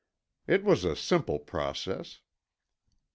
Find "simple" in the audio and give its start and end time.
0.95-1.37